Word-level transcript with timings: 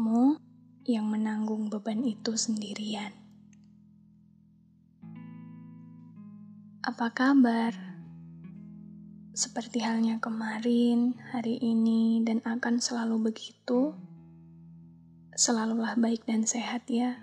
untukmu 0.00 0.40
yang 0.88 1.12
menanggung 1.12 1.68
beban 1.68 2.00
itu 2.00 2.32
sendirian. 2.32 3.12
Apa 6.80 7.12
kabar? 7.12 7.76
Seperti 9.36 9.84
halnya 9.84 10.16
kemarin, 10.16 11.20
hari 11.36 11.60
ini, 11.60 12.24
dan 12.24 12.40
akan 12.48 12.80
selalu 12.80 13.28
begitu. 13.28 13.92
Selalulah 15.36 15.92
baik 16.00 16.24
dan 16.24 16.48
sehat, 16.48 16.88
ya. 16.88 17.20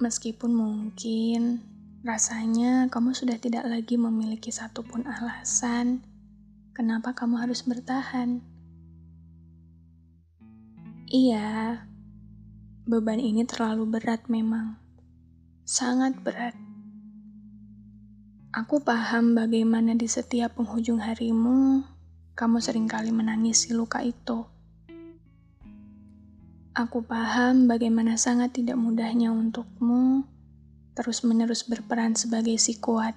Meskipun 0.00 0.56
mungkin 0.56 1.60
rasanya 2.08 2.88
kamu 2.88 3.12
sudah 3.12 3.36
tidak 3.36 3.68
lagi 3.68 4.00
memiliki 4.00 4.48
satupun 4.48 5.04
alasan 5.04 6.00
kenapa 6.72 7.12
kamu 7.12 7.36
harus 7.36 7.68
bertahan. 7.68 8.51
Iya, 11.12 11.76
beban 12.88 13.20
ini 13.20 13.44
terlalu 13.44 13.84
berat 13.84 14.32
memang. 14.32 14.80
Sangat 15.68 16.16
berat. 16.24 16.56
Aku 18.56 18.80
paham 18.80 19.36
bagaimana 19.36 19.92
di 19.92 20.08
setiap 20.08 20.56
penghujung 20.56 21.04
harimu, 21.04 21.84
kamu 22.32 22.64
sering 22.64 22.88
kali 22.88 23.12
menangisi 23.12 23.76
luka 23.76 24.00
itu. 24.00 24.48
Aku 26.72 27.04
paham 27.04 27.68
bagaimana 27.68 28.16
sangat 28.16 28.56
tidak 28.56 28.80
mudahnya 28.80 29.36
untukmu 29.36 30.24
terus-menerus 30.96 31.68
berperan 31.68 32.16
sebagai 32.16 32.56
si 32.56 32.80
kuat 32.80 33.12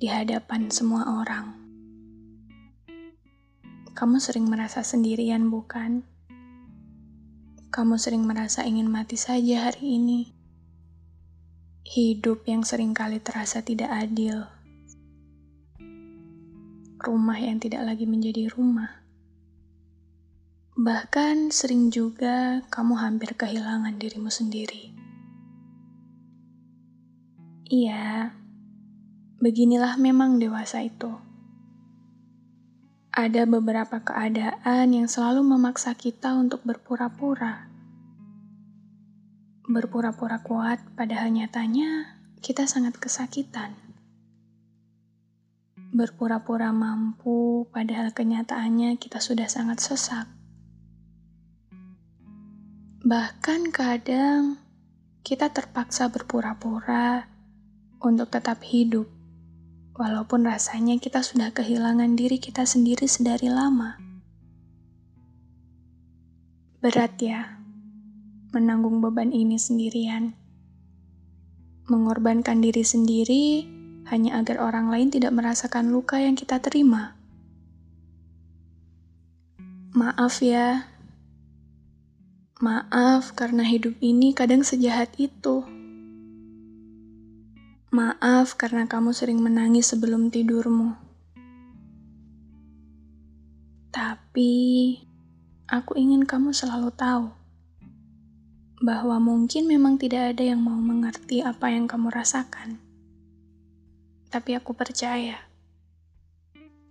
di 0.00 0.08
hadapan 0.08 0.72
semua 0.72 1.20
orang. 1.20 1.60
Kamu 3.92 4.16
sering 4.16 4.48
merasa 4.48 4.80
sendirian, 4.80 5.52
bukan? 5.52 6.15
Kamu 7.76 8.00
sering 8.00 8.24
merasa 8.24 8.64
ingin 8.64 8.88
mati 8.88 9.20
saja 9.20 9.68
hari 9.68 10.00
ini. 10.00 10.32
Hidup 11.84 12.48
yang 12.48 12.64
sering 12.64 12.96
kali 12.96 13.20
terasa 13.20 13.60
tidak 13.60 13.92
adil. 13.92 14.48
Rumah 16.96 17.36
yang 17.36 17.60
tidak 17.60 17.84
lagi 17.84 18.08
menjadi 18.08 18.48
rumah 18.48 19.04
Bahkan 20.76 21.56
sering 21.56 21.88
juga 21.88 22.60
kamu 22.68 23.00
hampir 23.00 23.32
kehilangan 23.32 23.96
dirimu 23.96 24.28
sendiri. 24.28 24.92
Iya, 27.64 28.36
beginilah 29.40 29.96
memang 29.96 30.36
dewasa 30.36 30.84
itu. 30.84 31.25
Ada 33.16 33.48
beberapa 33.48 34.04
keadaan 34.04 34.92
yang 34.92 35.08
selalu 35.08 35.40
memaksa 35.40 35.96
kita 35.96 36.36
untuk 36.36 36.60
berpura-pura. 36.68 37.64
Berpura-pura 39.64 40.44
kuat, 40.44 40.84
padahal 40.92 41.32
nyatanya 41.32 42.20
kita 42.44 42.68
sangat 42.68 43.00
kesakitan. 43.00 43.72
Berpura-pura 45.96 46.76
mampu, 46.76 47.64
padahal 47.72 48.12
kenyataannya 48.12 49.00
kita 49.00 49.16
sudah 49.16 49.48
sangat 49.48 49.80
sesak 49.80 50.36
Bahkan 53.06 53.70
kadang 53.70 54.58
kita 55.22 55.46
terpaksa 55.54 56.10
berpura-pura 56.10 57.22
untuk 58.02 58.34
tetap 58.34 58.58
hidup, 58.66 59.06
walaupun 59.96 60.44
rasanya 60.44 61.00
kita 61.00 61.24
sudah 61.24 61.52
kehilangan 61.56 62.14
diri 62.14 62.36
kita 62.36 62.68
sendiri 62.68 63.08
sedari 63.08 63.48
lama. 63.48 63.96
Berat 66.84 67.16
ya, 67.18 67.58
menanggung 68.52 69.00
beban 69.00 69.32
ini 69.32 69.56
sendirian. 69.56 70.36
Mengorbankan 71.88 72.60
diri 72.60 72.84
sendiri 72.84 73.64
hanya 74.12 74.38
agar 74.38 74.60
orang 74.62 74.92
lain 74.92 75.08
tidak 75.08 75.32
merasakan 75.32 75.90
luka 75.90 76.20
yang 76.20 76.36
kita 76.36 76.60
terima. 76.60 77.16
Maaf 79.96 80.44
ya, 80.44 80.92
Maaf 82.56 83.36
karena 83.36 83.68
hidup 83.68 84.00
ini 84.00 84.32
kadang 84.32 84.64
sejahat 84.64 85.12
itu. 85.20 85.75
Maaf 87.96 88.60
karena 88.60 88.84
kamu 88.84 89.16
sering 89.16 89.40
menangis 89.40 89.88
sebelum 89.88 90.28
tidurmu. 90.28 91.00
Tapi 93.88 94.52
aku 95.64 95.96
ingin 95.96 96.28
kamu 96.28 96.52
selalu 96.52 96.92
tahu 96.92 97.32
bahwa 98.84 99.16
mungkin 99.16 99.64
memang 99.64 99.96
tidak 99.96 100.36
ada 100.36 100.44
yang 100.44 100.60
mau 100.60 100.76
mengerti 100.76 101.40
apa 101.40 101.72
yang 101.72 101.88
kamu 101.88 102.12
rasakan. 102.12 102.76
Tapi 104.28 104.52
aku 104.52 104.76
percaya 104.76 105.40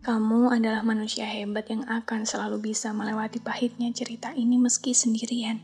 kamu 0.02 0.58
adalah 0.58 0.82
manusia 0.82 1.30
hebat 1.30 1.70
yang 1.70 1.86
akan 1.86 2.26
selalu 2.26 2.74
bisa 2.74 2.90
melewati 2.98 3.38
pahitnya 3.38 3.94
cerita 3.94 4.34
ini 4.34 4.58
meski 4.58 4.98
sendirian. 4.98 5.62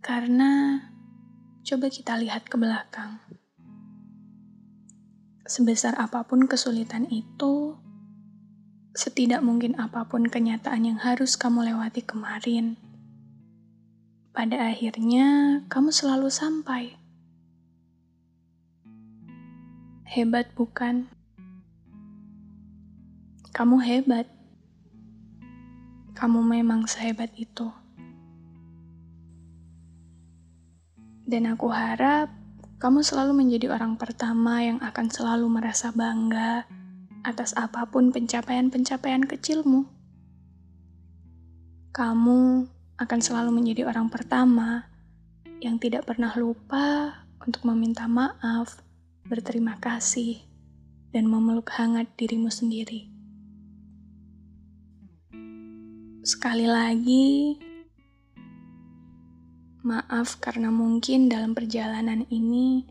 Karena 0.00 0.80
coba 1.66 1.90
kita 1.90 2.14
lihat 2.14 2.46
ke 2.46 2.54
belakang. 2.54 3.18
Sebesar 5.42 5.98
apa 5.98 6.22
pun 6.22 6.46
kesulitan 6.46 7.10
itu, 7.10 7.74
setidak 8.94 9.42
mungkin 9.42 9.74
apa 9.74 10.06
pun 10.06 10.30
kenyataan 10.30 10.86
yang 10.86 10.98
harus 11.02 11.34
kamu 11.34 11.74
lewati 11.74 12.06
kemarin, 12.06 12.78
pada 14.30 14.70
akhirnya 14.70 15.58
kamu 15.66 15.90
selalu 15.90 16.30
sampai. 16.30 16.94
Hebat, 20.06 20.54
bukan? 20.54 21.10
Kamu 23.50 23.82
hebat. 23.82 24.30
Kamu 26.14 26.46
memang 26.46 26.86
sehebat 26.86 27.34
itu. 27.34 27.74
Dan 31.26 31.50
aku 31.50 31.66
harap 31.74 32.30
kamu 32.78 33.02
selalu 33.02 33.34
menjadi 33.34 33.74
orang 33.74 33.98
pertama 33.98 34.62
yang 34.62 34.78
akan 34.78 35.10
selalu 35.10 35.50
merasa 35.50 35.90
bangga 35.90 36.62
atas 37.26 37.50
apa 37.58 37.82
pun 37.90 38.14
pencapaian-pencapaian 38.14 39.26
kecilmu. 39.26 39.90
Kamu 41.90 42.40
akan 43.02 43.20
selalu 43.20 43.50
menjadi 43.50 43.90
orang 43.90 44.06
pertama 44.06 44.86
yang 45.58 45.82
tidak 45.82 46.06
pernah 46.06 46.30
lupa 46.38 47.18
untuk 47.42 47.66
meminta 47.66 48.06
maaf, 48.06 48.78
berterima 49.26 49.74
kasih, 49.82 50.38
dan 51.10 51.26
memeluk 51.26 51.66
hangat 51.74 52.06
dirimu 52.14 52.52
sendiri. 52.54 53.10
Sekali 56.22 56.70
lagi, 56.70 57.58
maaf 59.86 60.42
karena 60.42 60.74
mungkin 60.74 61.30
dalam 61.30 61.54
perjalanan 61.54 62.26
ini 62.26 62.82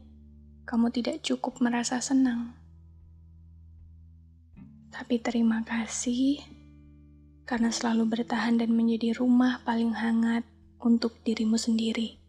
kamu 0.63 0.95
tidak 0.95 1.19
cukup 1.27 1.59
merasa 1.59 1.99
senang. 1.99 2.55
Tapi 4.95 5.19
terima 5.19 5.59
kasih 5.67 6.39
karena 7.43 7.67
selalu 7.67 8.07
bertahan 8.15 8.55
dan 8.63 8.71
menjadi 8.71 9.19
rumah 9.19 9.59
paling 9.67 9.91
hangat 9.91 10.47
untuk 10.79 11.19
dirimu 11.27 11.59
sendiri. 11.59 12.24